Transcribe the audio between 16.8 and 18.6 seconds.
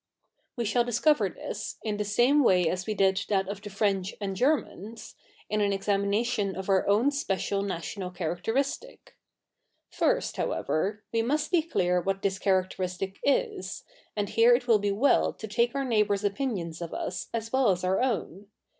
of us as well as our 0W7t.